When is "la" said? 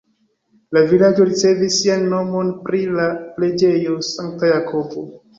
0.75-0.81, 2.93-3.05